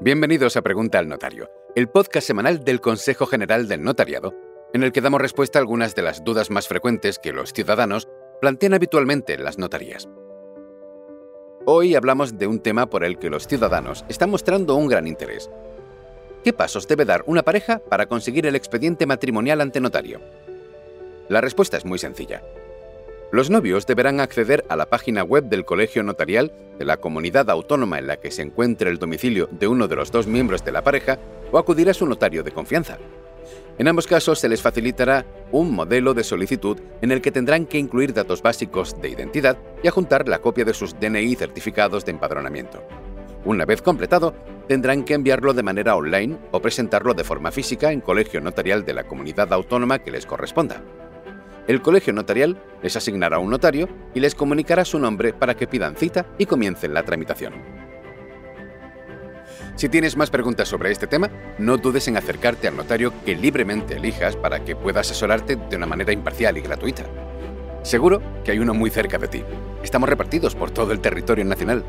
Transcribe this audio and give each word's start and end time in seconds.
Bienvenidos 0.00 0.56
a 0.56 0.62
Pregunta 0.62 1.00
al 1.00 1.08
Notario, 1.08 1.50
el 1.74 1.88
podcast 1.88 2.24
semanal 2.24 2.62
del 2.62 2.80
Consejo 2.80 3.26
General 3.26 3.66
del 3.66 3.82
Notariado, 3.82 4.32
en 4.72 4.84
el 4.84 4.92
que 4.92 5.00
damos 5.00 5.20
respuesta 5.20 5.58
a 5.58 5.62
algunas 5.62 5.96
de 5.96 6.02
las 6.02 6.22
dudas 6.22 6.50
más 6.50 6.68
frecuentes 6.68 7.18
que 7.18 7.32
los 7.32 7.52
ciudadanos 7.52 8.06
plantean 8.40 8.74
habitualmente 8.74 9.34
en 9.34 9.42
las 9.42 9.58
notarías. 9.58 10.08
Hoy 11.66 11.96
hablamos 11.96 12.38
de 12.38 12.46
un 12.46 12.60
tema 12.60 12.88
por 12.88 13.02
el 13.02 13.18
que 13.18 13.28
los 13.28 13.48
ciudadanos 13.48 14.04
están 14.08 14.30
mostrando 14.30 14.76
un 14.76 14.86
gran 14.86 15.08
interés. 15.08 15.50
¿Qué 16.44 16.52
pasos 16.52 16.86
debe 16.86 17.04
dar 17.04 17.24
una 17.26 17.42
pareja 17.42 17.80
para 17.80 18.06
conseguir 18.06 18.46
el 18.46 18.54
expediente 18.54 19.04
matrimonial 19.04 19.60
ante 19.60 19.80
notario? 19.80 20.20
La 21.28 21.40
respuesta 21.40 21.76
es 21.76 21.84
muy 21.84 21.98
sencilla. 21.98 22.44
Los 23.30 23.50
novios 23.50 23.86
deberán 23.86 24.20
acceder 24.20 24.64
a 24.70 24.76
la 24.76 24.86
página 24.86 25.22
web 25.22 25.44
del 25.44 25.66
Colegio 25.66 26.02
Notarial 26.02 26.50
de 26.78 26.86
la 26.86 26.96
comunidad 26.96 27.50
autónoma 27.50 27.98
en 27.98 28.06
la 28.06 28.16
que 28.16 28.30
se 28.30 28.40
encuentre 28.40 28.88
el 28.88 28.98
domicilio 28.98 29.50
de 29.52 29.68
uno 29.68 29.86
de 29.86 29.96
los 29.96 30.10
dos 30.10 30.26
miembros 30.26 30.64
de 30.64 30.72
la 30.72 30.82
pareja 30.82 31.18
o 31.52 31.58
acudir 31.58 31.90
a 31.90 31.94
su 31.94 32.06
notario 32.06 32.42
de 32.42 32.52
confianza. 32.52 32.96
En 33.76 33.86
ambos 33.86 34.06
casos 34.06 34.38
se 34.38 34.48
les 34.48 34.62
facilitará 34.62 35.26
un 35.52 35.74
modelo 35.74 36.14
de 36.14 36.24
solicitud 36.24 36.78
en 37.02 37.12
el 37.12 37.20
que 37.20 37.30
tendrán 37.30 37.66
que 37.66 37.76
incluir 37.76 38.14
datos 38.14 38.40
básicos 38.40 38.98
de 38.98 39.10
identidad 39.10 39.58
y 39.82 39.88
adjuntar 39.88 40.26
la 40.26 40.38
copia 40.38 40.64
de 40.64 40.72
sus 40.72 40.98
DNI 40.98 41.34
certificados 41.34 42.06
de 42.06 42.12
empadronamiento. 42.12 42.82
Una 43.44 43.66
vez 43.66 43.82
completado, 43.82 44.34
tendrán 44.68 45.04
que 45.04 45.12
enviarlo 45.12 45.52
de 45.52 45.62
manera 45.62 45.96
online 45.96 46.38
o 46.50 46.60
presentarlo 46.62 47.12
de 47.12 47.24
forma 47.24 47.50
física 47.50 47.92
en 47.92 48.00
colegio 48.00 48.40
notarial 48.40 48.86
de 48.86 48.94
la 48.94 49.04
comunidad 49.04 49.52
autónoma 49.52 49.98
que 49.98 50.12
les 50.12 50.24
corresponda. 50.24 50.82
El 51.68 51.82
colegio 51.82 52.14
notarial 52.14 52.58
les 52.82 52.96
asignará 52.96 53.38
un 53.38 53.50
notario 53.50 53.90
y 54.14 54.20
les 54.20 54.34
comunicará 54.34 54.86
su 54.86 54.98
nombre 54.98 55.34
para 55.34 55.54
que 55.54 55.66
pidan 55.66 55.96
cita 55.96 56.24
y 56.38 56.46
comiencen 56.46 56.94
la 56.94 57.02
tramitación. 57.02 57.52
Si 59.76 59.90
tienes 59.90 60.16
más 60.16 60.30
preguntas 60.30 60.66
sobre 60.66 60.90
este 60.90 61.06
tema, 61.06 61.30
no 61.58 61.76
dudes 61.76 62.08
en 62.08 62.16
acercarte 62.16 62.68
al 62.68 62.76
notario 62.76 63.12
que 63.26 63.36
libremente 63.36 63.96
elijas 63.96 64.34
para 64.34 64.64
que 64.64 64.76
pueda 64.76 65.00
asesorarte 65.00 65.56
de 65.56 65.76
una 65.76 65.86
manera 65.86 66.10
imparcial 66.10 66.56
y 66.56 66.62
gratuita. 66.62 67.04
Seguro 67.82 68.22
que 68.44 68.52
hay 68.52 68.60
uno 68.60 68.72
muy 68.72 68.88
cerca 68.88 69.18
de 69.18 69.28
ti. 69.28 69.44
Estamos 69.82 70.08
repartidos 70.08 70.54
por 70.54 70.70
todo 70.70 70.92
el 70.92 71.00
territorio 71.00 71.44
nacional 71.44 71.84